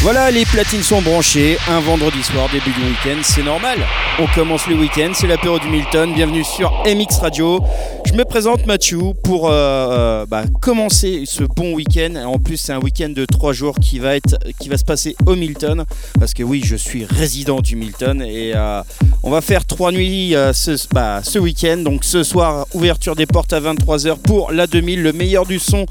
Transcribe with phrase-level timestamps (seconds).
[0.00, 1.58] Voilà, les platines sont branchées.
[1.68, 3.78] Un vendredi soir, début du week-end, c'est normal.
[4.20, 6.14] On commence le week-end, c'est l'apéro du Milton.
[6.14, 7.60] Bienvenue sur MX Radio.
[8.06, 12.14] Je me présente Mathieu pour euh, euh, bah, commencer ce bon week-end.
[12.26, 15.84] En plus, c'est un week-end de trois jours qui va, se passer au Milton.
[16.18, 18.22] Parce que oui, je suis résident du Milton.
[18.22, 18.82] Et euh,
[19.24, 21.78] on va faire trois nuits ce, bah, ce week-end.
[21.78, 25.02] Donc ce soir, ouverture des portes à 23h pour la 2000.
[25.02, 25.86] Le meilleur du son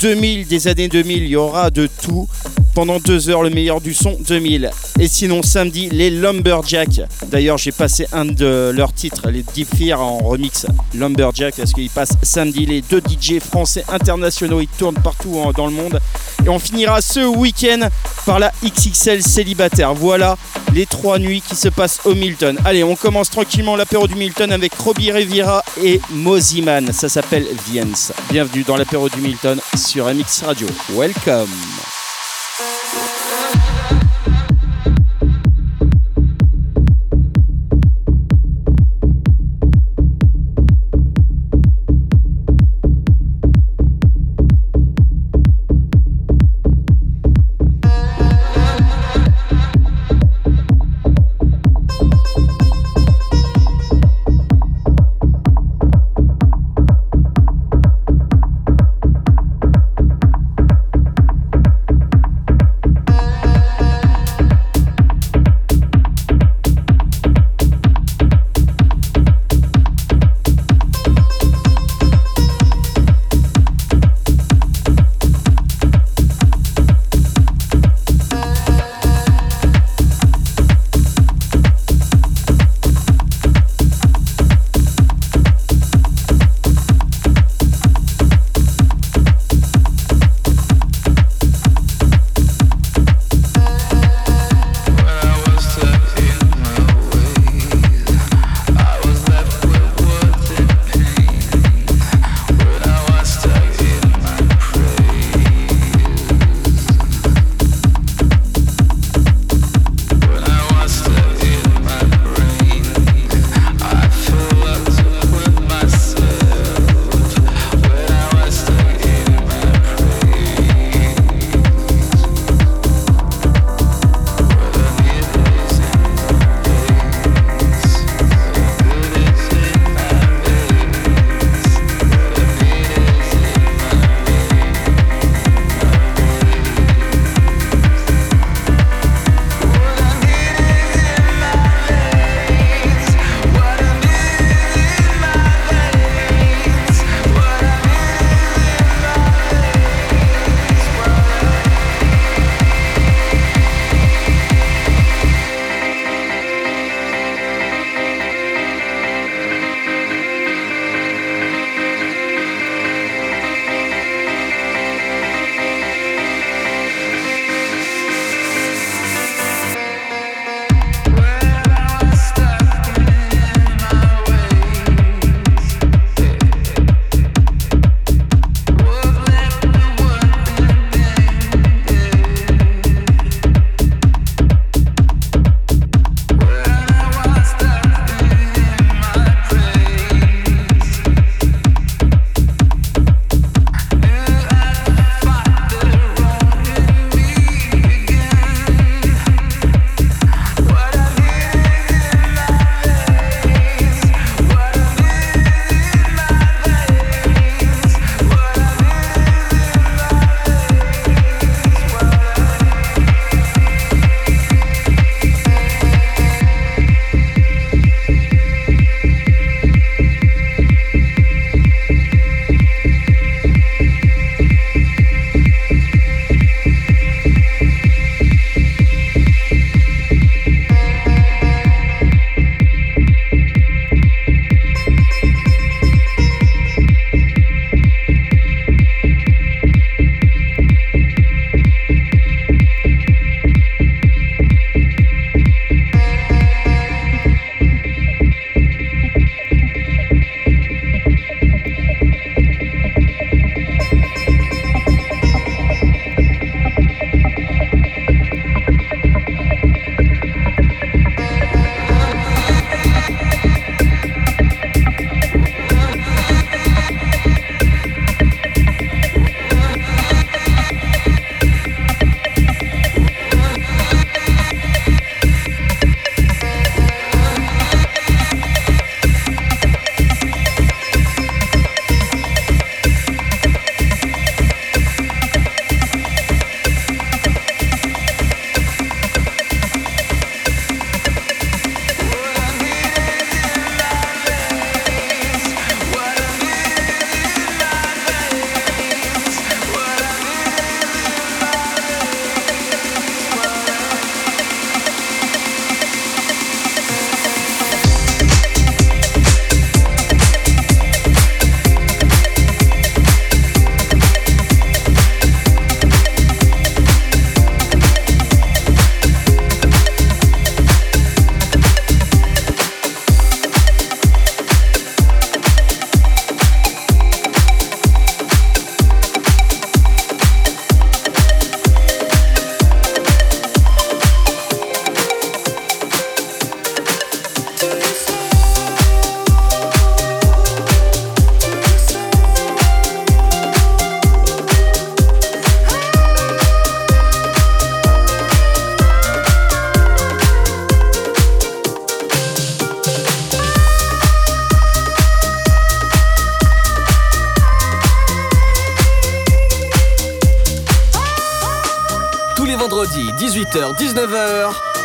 [0.00, 1.22] 2000 des années 2000.
[1.22, 2.28] Il y aura de tout
[2.74, 4.70] pendant deux heures le meilleur du son 2000.
[4.98, 7.00] Et sinon samedi les Lumberjacks.
[7.26, 11.90] D'ailleurs j'ai passé un de leurs titres, les Deep Fear en remix Lumberjack parce qu'ils
[11.90, 14.60] passent samedi les deux DJ français internationaux.
[14.60, 16.00] Ils tournent partout dans le monde.
[16.44, 17.88] Et on finira ce week-end
[18.26, 19.94] par la XXL célibataire.
[19.94, 20.36] Voilà
[20.74, 22.58] les trois nuits qui se passent au Milton.
[22.64, 26.92] Allez, on commence tranquillement l'apéro du Milton avec Robbie Rivera et Moziman.
[26.92, 27.84] Ça s'appelle Viens.
[28.30, 30.66] Bienvenue dans l'apéro du Milton sur MX Radio.
[30.90, 31.93] Welcome.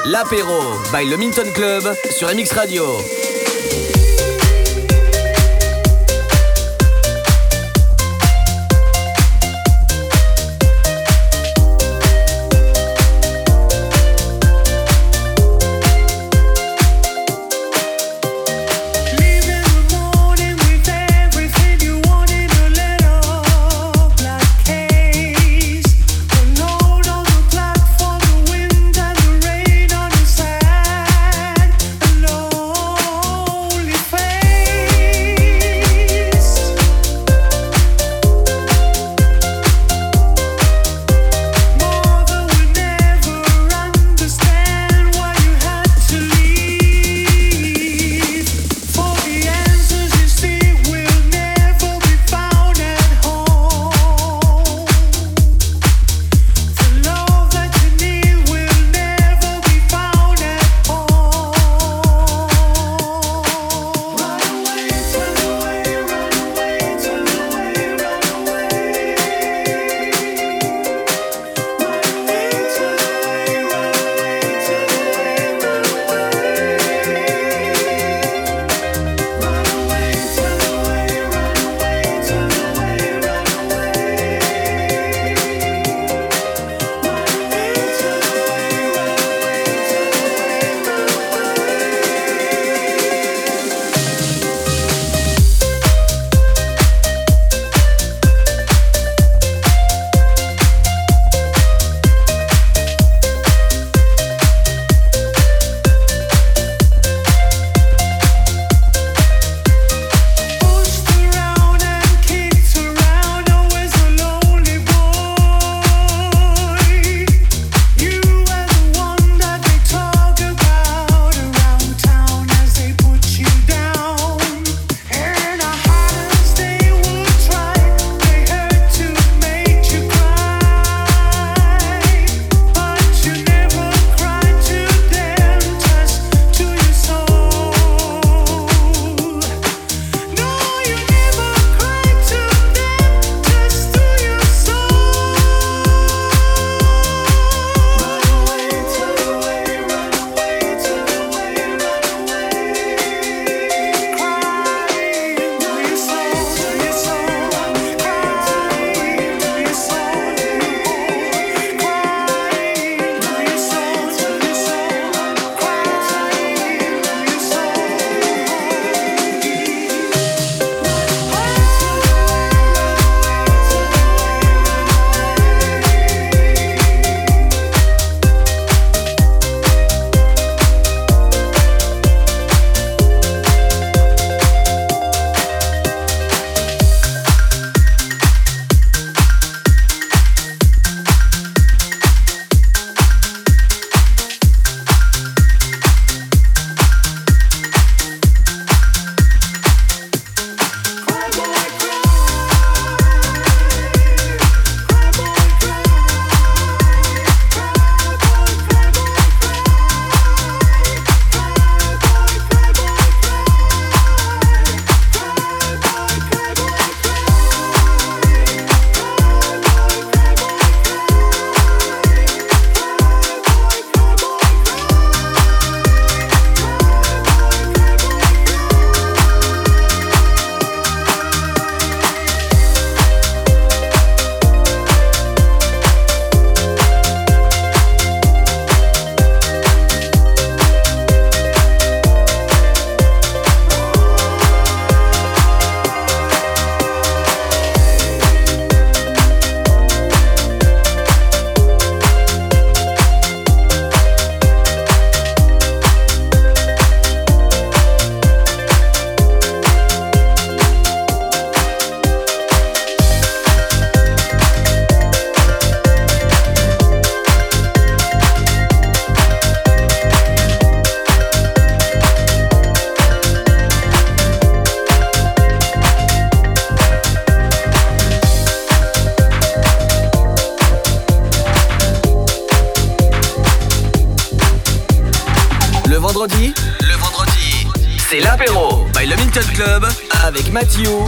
[0.09, 0.59] L'apéro
[0.91, 3.28] by le Minton Club sur MX Radio.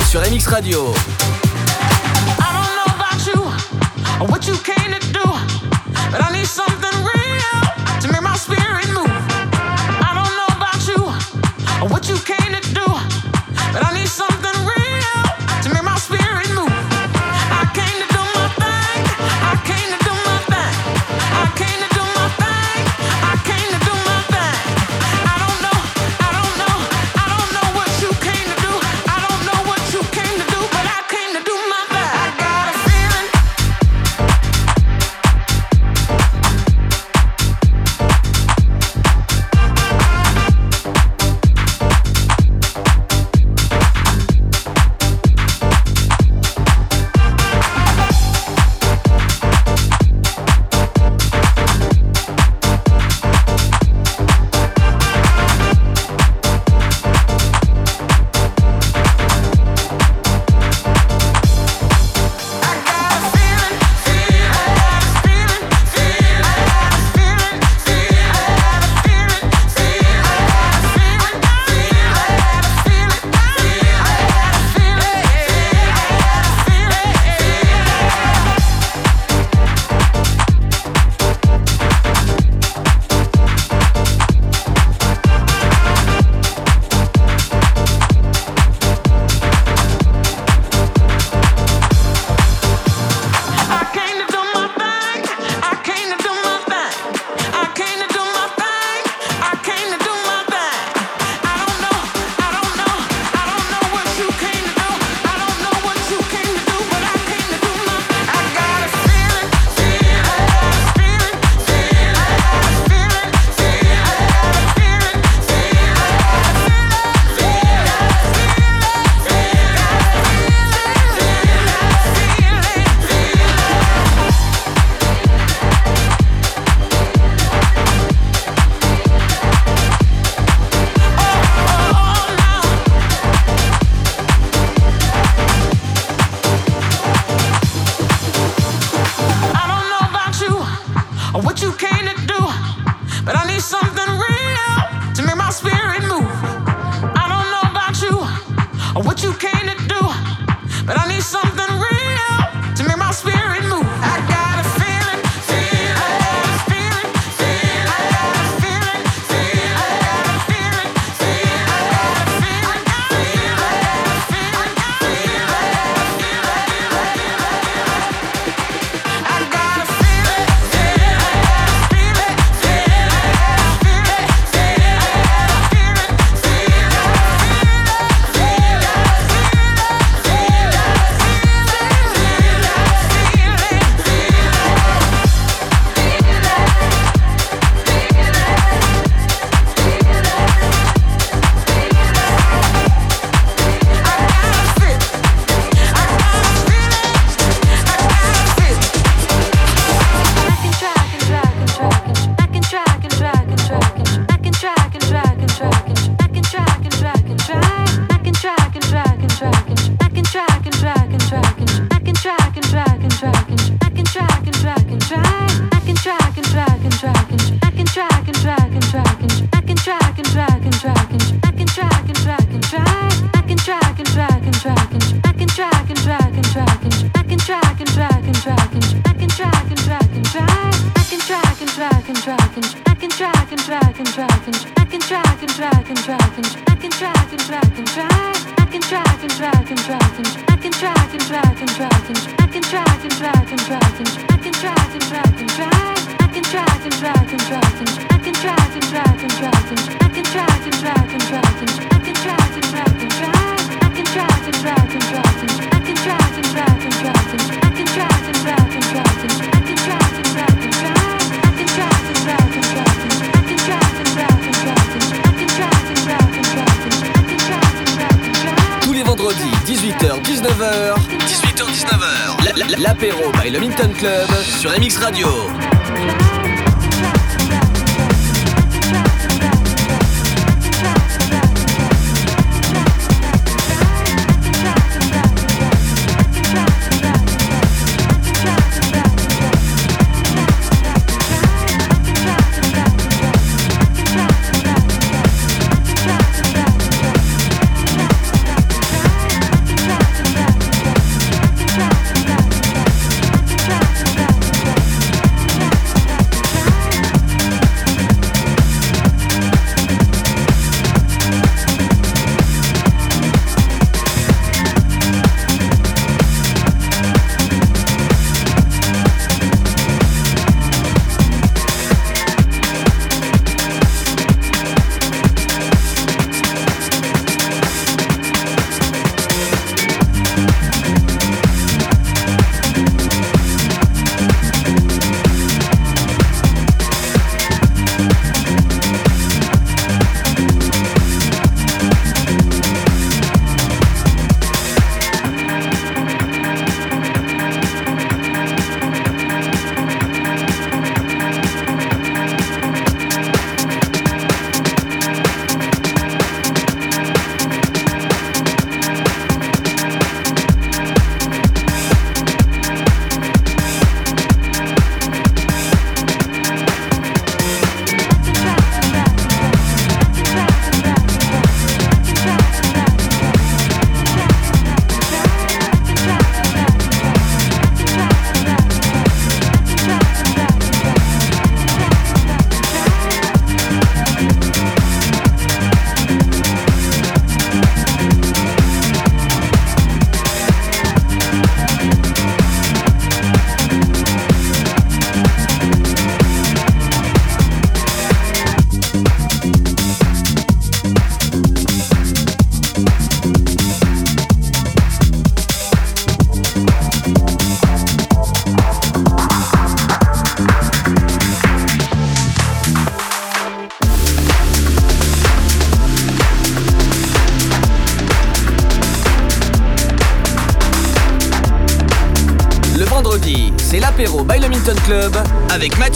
[0.05, 0.93] Sur MX Radio.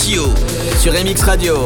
[0.05, 1.65] Sur MX Radio.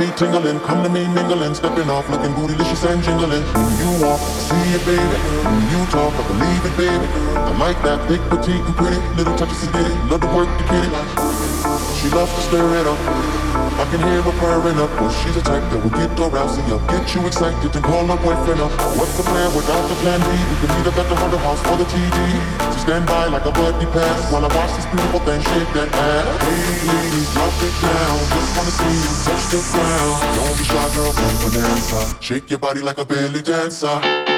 [0.00, 3.42] Me tingling, come to me mingling, stepping off, looking bootylicious and jingling.
[3.52, 5.16] When you walk, I see it, baby.
[5.44, 7.06] When you talk, I believe it, baby.
[7.36, 9.94] I like that thick, petite, and pretty, little touches of ditty.
[10.08, 11.29] Love to work the kitty.
[12.00, 12.96] She loves to stir it up.
[13.76, 16.80] I can hear her purring up, but she's the type that will get arousing up,
[16.88, 18.72] get you excited and call her boyfriend up.
[18.96, 20.32] What's the plan without the plan B?
[20.32, 22.18] We can meet up at the Hunter House for the TD.
[22.72, 25.92] So stand by like a buddy pass while I watch this beautiful thing shake that
[25.92, 26.24] ass.
[26.40, 28.16] Hey ladies, drop it down.
[28.32, 30.16] Just wanna see you touch the ground.
[30.40, 32.00] Don't be shy, girl, go bonanza.
[32.24, 34.29] Shake your body like a belly dancer.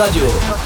[0.00, 0.59] Radio.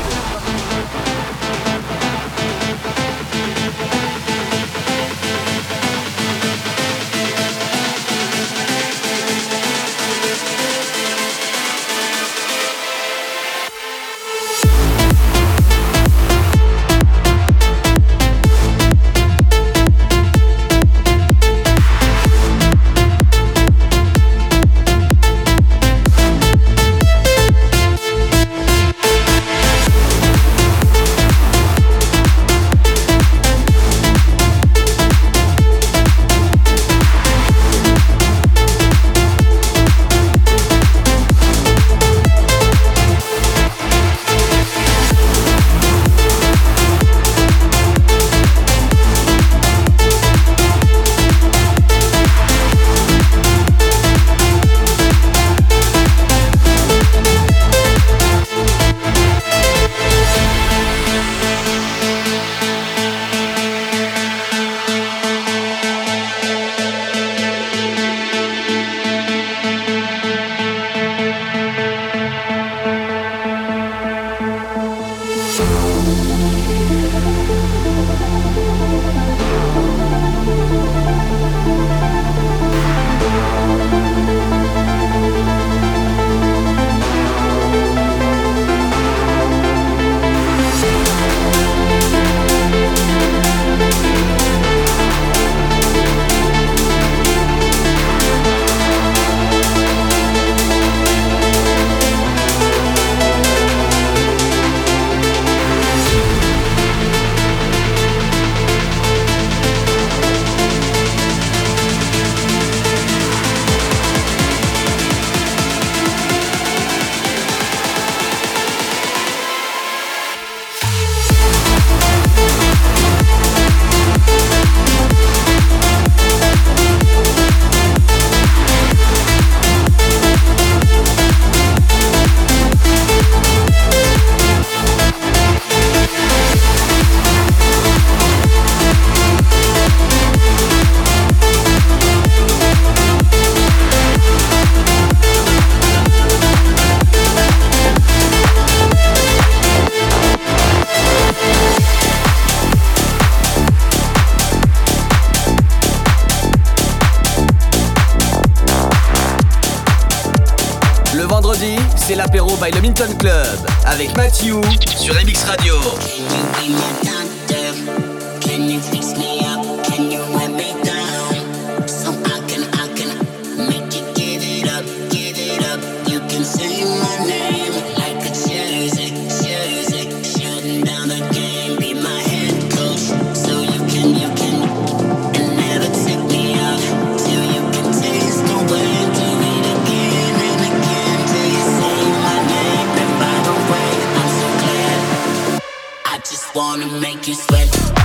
[196.55, 198.04] wanna make you sweat.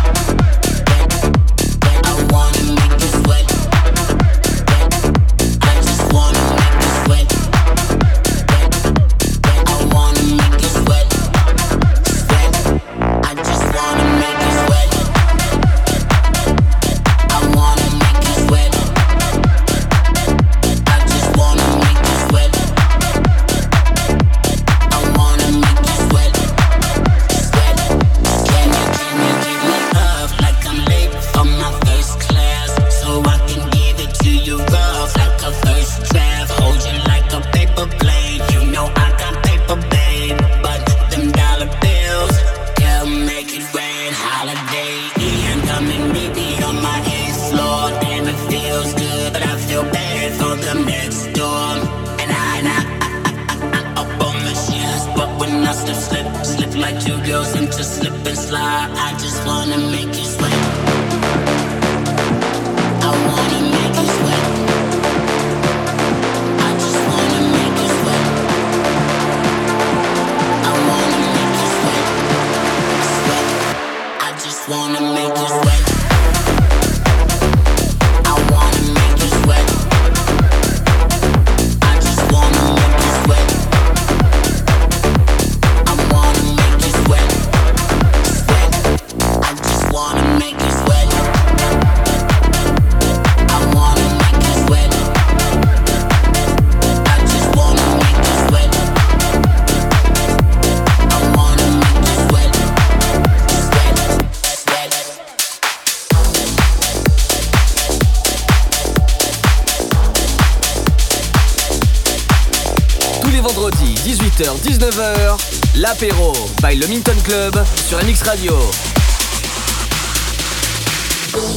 [113.39, 115.37] les vendredis, 18h-19h,
[115.75, 118.53] l'apéro by le Minton Club sur MX Radio.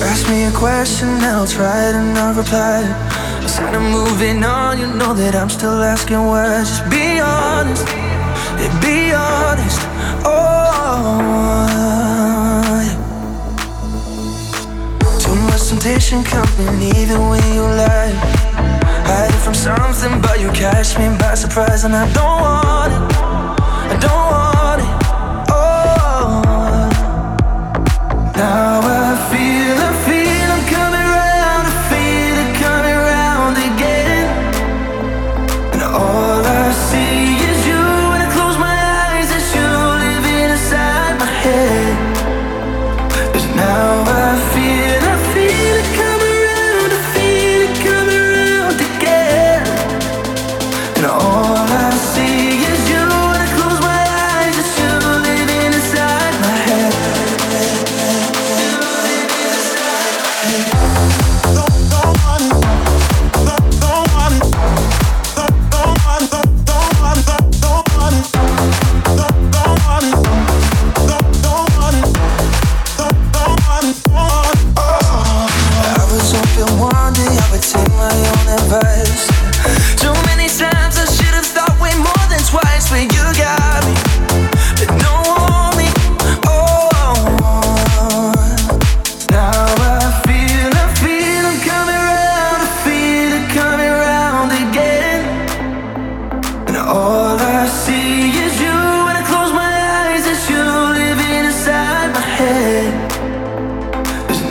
[0.03, 2.85] Ask me a question and I'll try it and I'll reply.
[3.43, 6.61] I said I'm moving on, you know that I'm still asking why.
[6.61, 9.81] Just be honest, and be honest.
[10.25, 11.21] Oh,
[12.85, 12.97] yeah.
[15.19, 18.52] too much temptation coming even when you lie.
[19.43, 23.03] from something, but you catch me by surprise, and I don't want it.
[23.93, 24.89] I don't want it.
[25.51, 26.43] Oh,
[28.37, 28.72] now.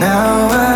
[0.01, 0.70] Now I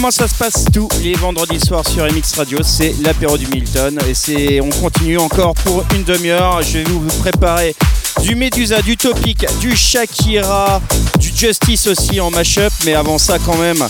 [0.00, 3.98] comment ça se passe tous les vendredis soirs sur MX Radio, c'est l'apéro du Milton
[4.08, 6.62] et c'est on continue encore pour une demi-heure.
[6.62, 7.74] Je vais vous préparer
[8.22, 10.80] du Medusa, du Topic, du Shakira,
[11.18, 13.86] du Justice aussi en mashup, mais avant ça quand même.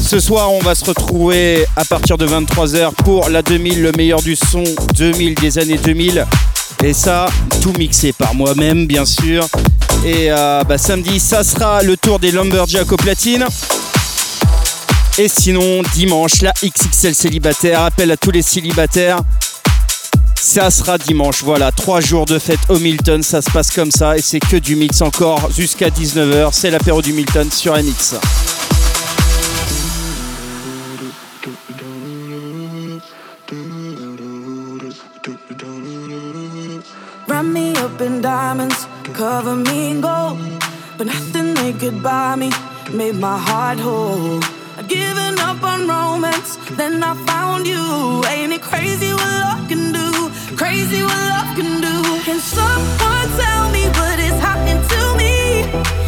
[0.00, 4.22] Ce soir, on va se retrouver à partir de 23h pour la 2000, le meilleur
[4.22, 4.62] du son
[4.94, 6.24] 2000 des années 2000.
[6.84, 7.26] Et ça,
[7.60, 9.48] tout mixé par moi-même, bien sûr.
[10.04, 13.46] Et euh, bah, samedi, ça sera le tour des Lumberjack au platine.
[15.20, 17.82] Et sinon, dimanche, la XXL célibataire.
[17.82, 19.18] Appel à tous les célibataires.
[20.40, 24.16] Ça sera dimanche, voilà, trois jours de fête au Milton, ça se passe comme ça
[24.16, 28.14] et c'est que du mix encore jusqu'à 19h, c'est l'apéro du Milton sur MX.
[42.90, 44.57] Made my heart whole.
[44.90, 48.24] I'd up on romance, then I found you.
[48.26, 50.30] Ain't it crazy what love can do?
[50.56, 52.20] Crazy what love can do.
[52.24, 56.07] Can someone tell me what is happening to me?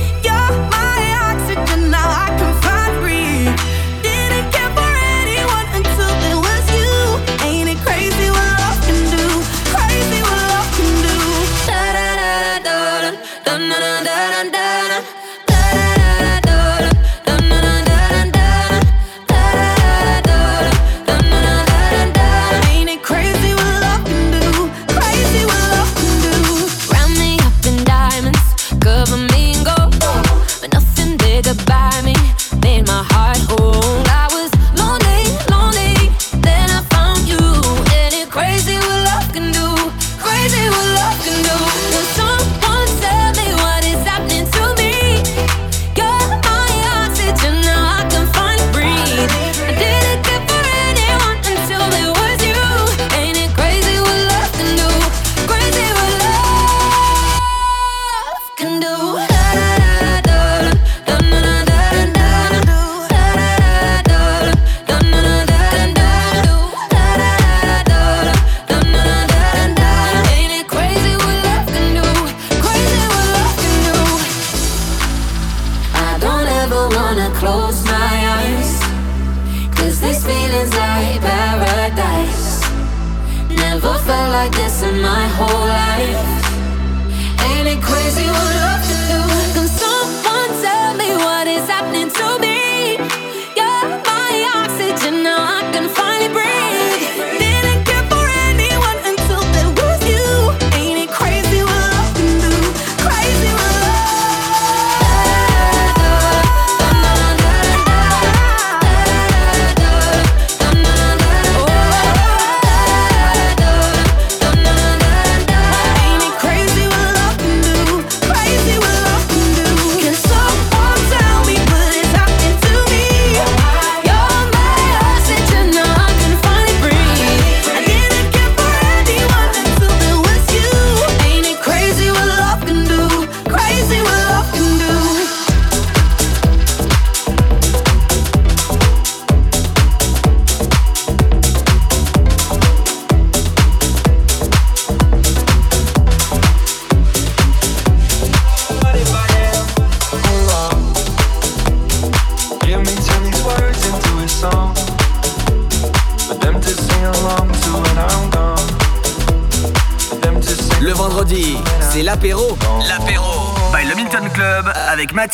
[95.22, 96.09] Now I can finally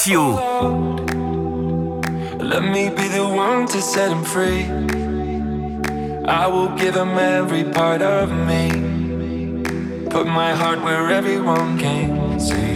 [0.07, 0.37] Mathieu.
[2.39, 4.63] Let me be the one to set him free.
[6.25, 8.71] I will give him every part of me.
[10.09, 12.76] Put my heart where everyone can see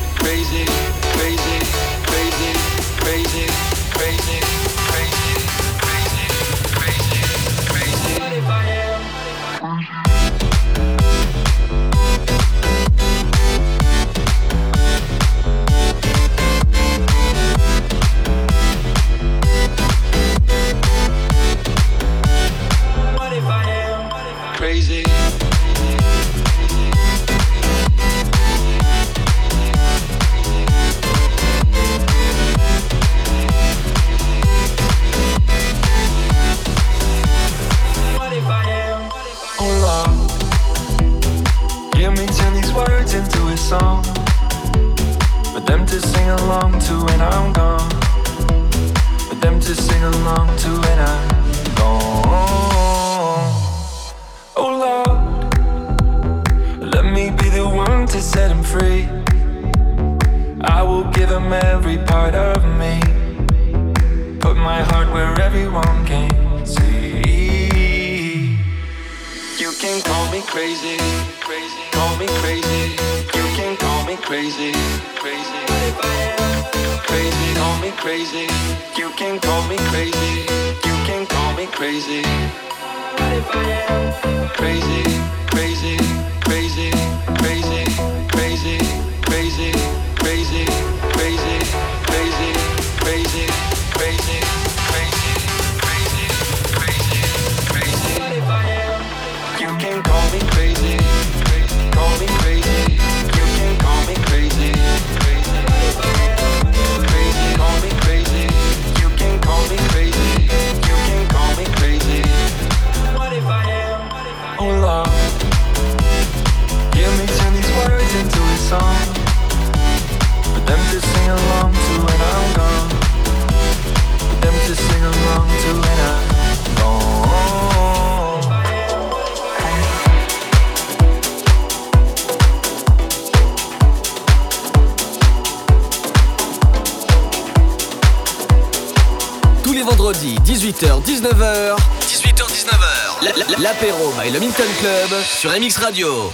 [144.31, 146.31] et le Minton Club sur MX Radio.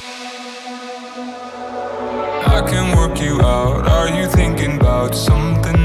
[2.46, 3.88] I can work you out.
[3.88, 5.77] Are you thinking about something?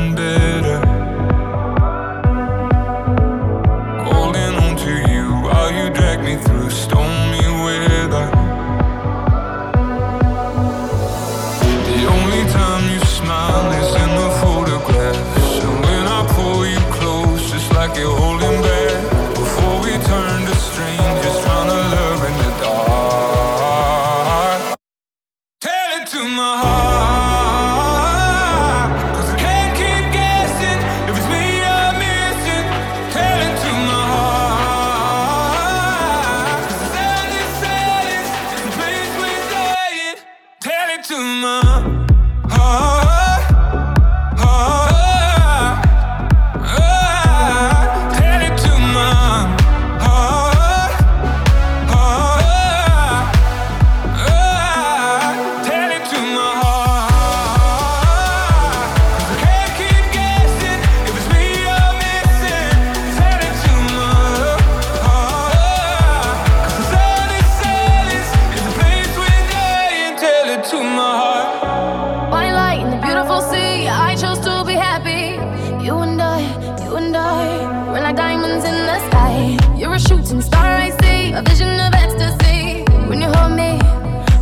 [73.25, 75.39] I chose to be happy.
[75.85, 76.41] You and I,
[76.85, 79.59] you and I, we're like diamonds in the sky.
[79.77, 82.83] You're a shooting star, I see, a vision of ecstasy.
[83.09, 83.79] When you hold me,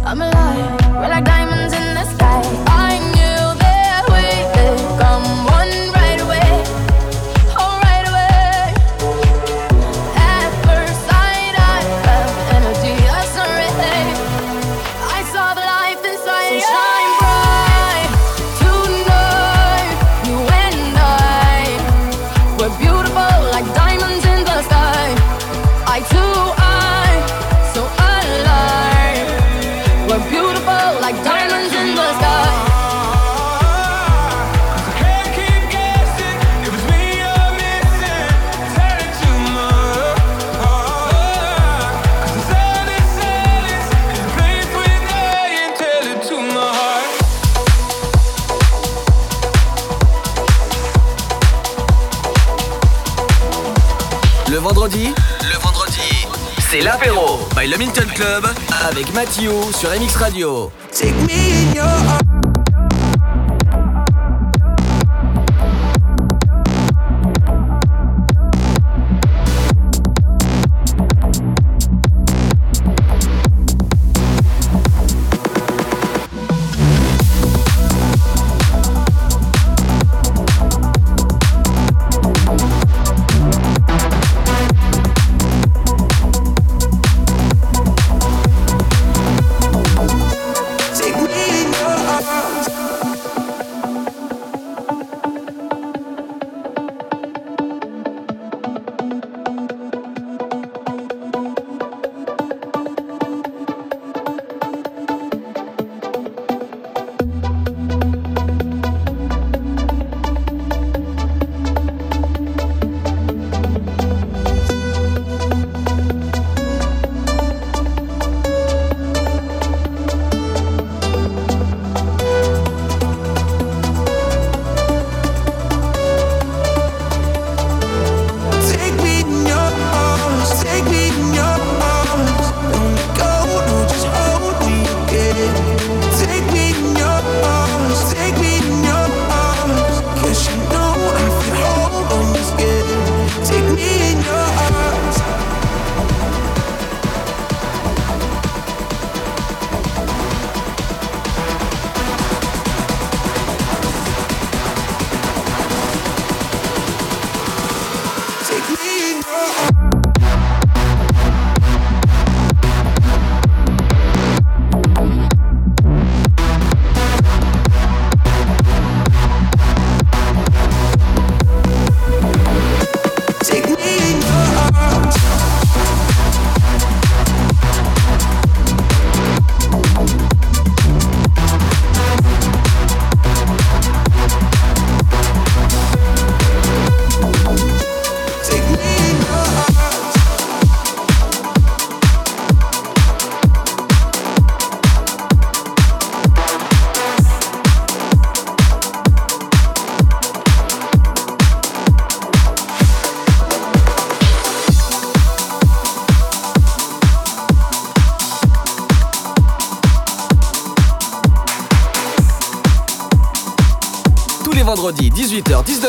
[0.04, 0.80] I'm alive.
[0.94, 1.29] We're like
[58.86, 60.70] Avec Mathieu sur MX Radio.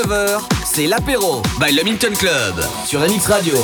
[0.01, 3.55] 18h-19h, c'est l'apéro by le Minton Club sur MX Radio.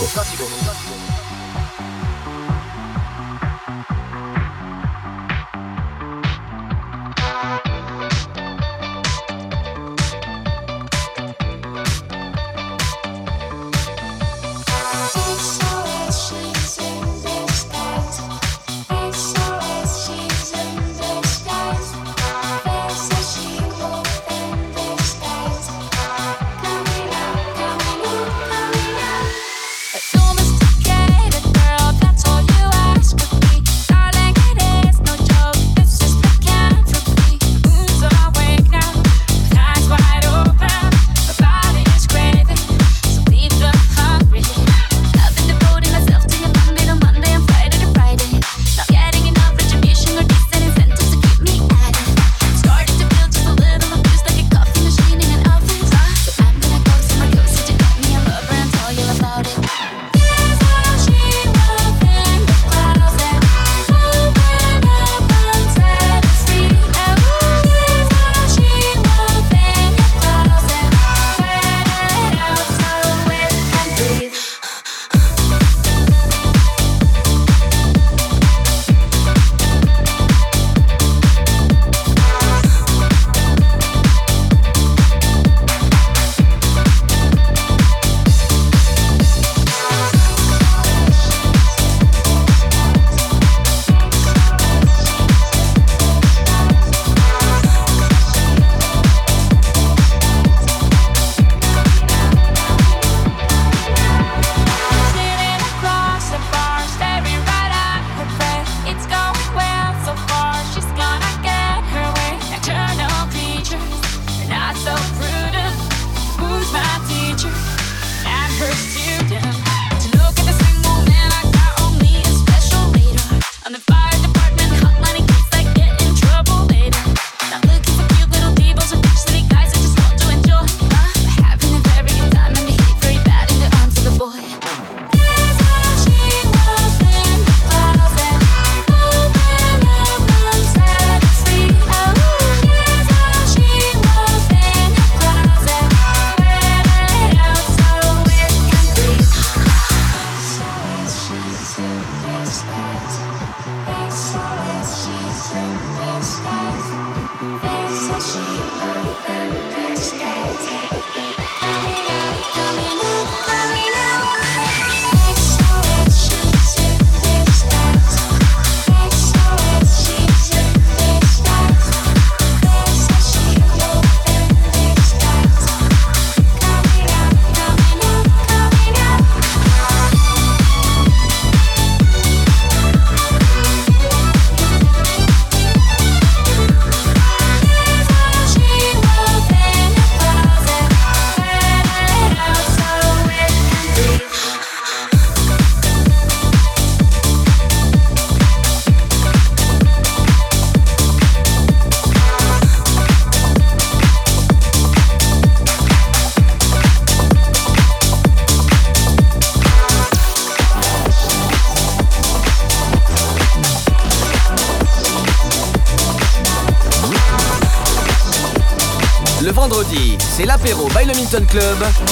[114.96, 115.17] C'est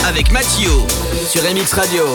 [0.05, 0.71] avec Mathieu
[1.25, 2.05] sur MX Radio.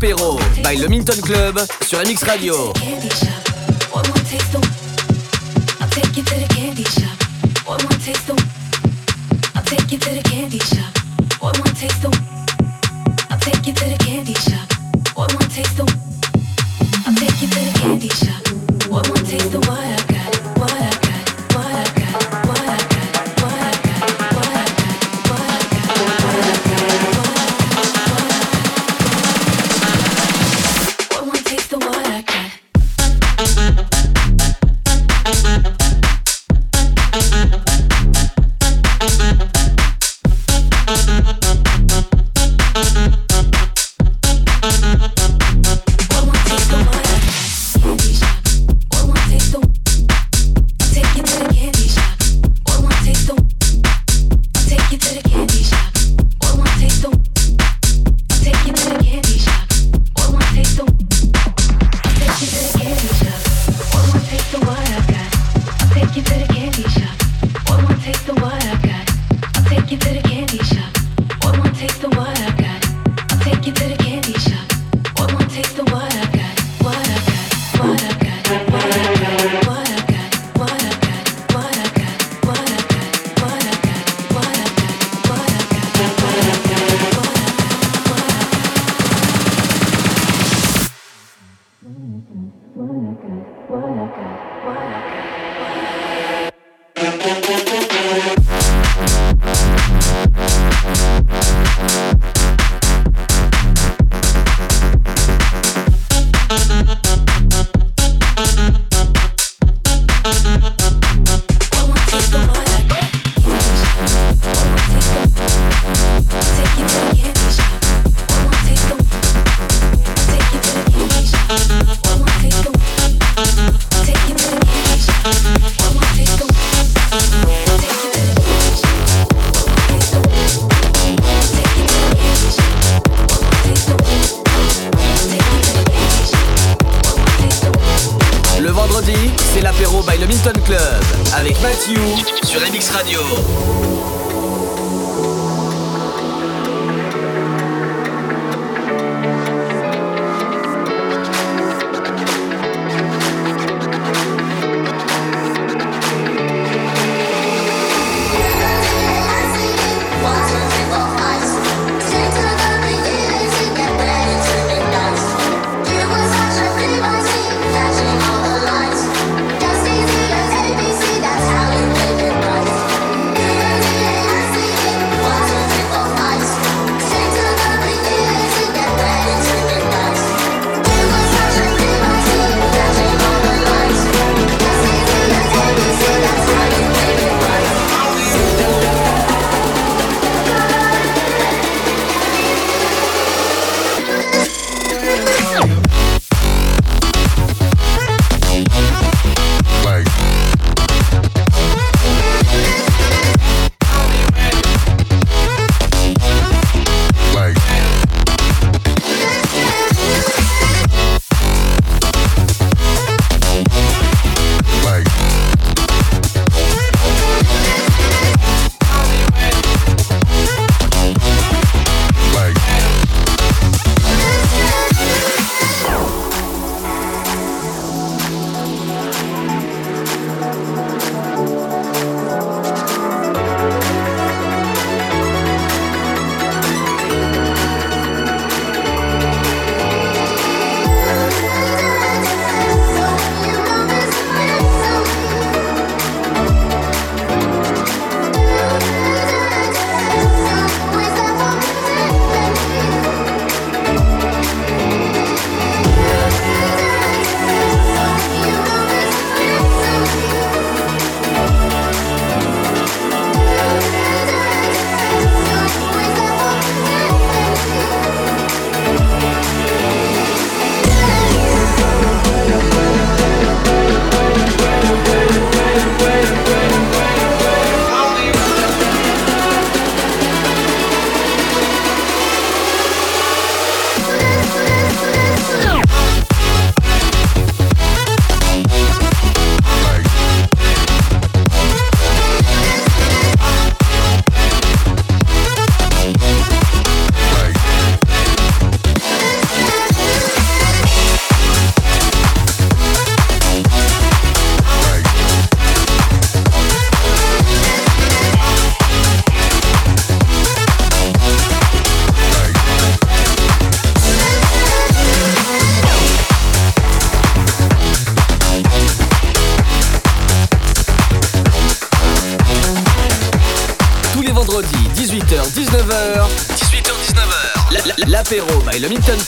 [0.00, 2.72] By le Minton Club sur MX Radio.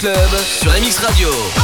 [0.03, 1.62] Sur MX Radio.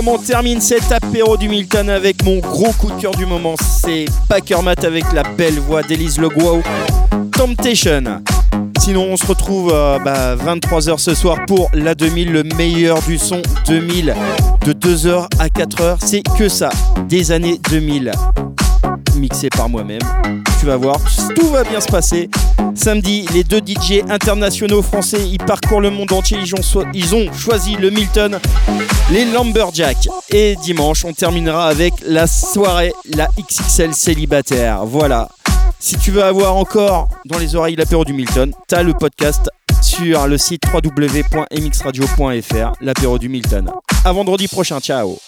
[0.00, 3.54] comment termine cet apéro du Milton avec mon gros coup de cœur du moment.
[3.58, 6.62] C'est Packermat avec la belle voix d'Elise Leguau.
[7.32, 8.22] Temptation.
[8.78, 9.98] Sinon, on se retrouve à
[10.36, 14.14] 23h ce soir pour la 2000, le meilleur du son 2000.
[14.64, 16.70] De 2h à 4h, c'est que ça,
[17.06, 18.10] des années 2000.
[19.16, 20.00] Mixé par moi-même.
[20.60, 20.96] Tu vas voir,
[21.36, 22.30] tout va bien se passer.
[22.80, 26.38] Samedi, les deux DJ internationaux français, ils parcourent le monde entier.
[26.94, 28.40] Ils ont, choisi le Milton,
[29.10, 30.08] les Lumberjacks.
[30.30, 34.86] Et dimanche, on terminera avec la soirée, la XXL célibataire.
[34.86, 35.28] Voilà.
[35.78, 39.50] Si tu veux avoir encore dans les oreilles l'apéro du Milton, t'as le podcast
[39.82, 43.70] sur le site www.mxradio.fr, l'apéro du Milton.
[44.06, 45.18] À vendredi prochain, ciao